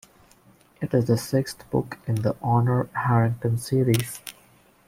It 0.81 0.95
is 0.95 1.05
the 1.05 1.15
sixth 1.15 1.69
book 1.69 1.99
in 2.07 2.23
the 2.23 2.35
Honor 2.41 2.89
Harrington 2.95 3.59
series. 3.59 4.19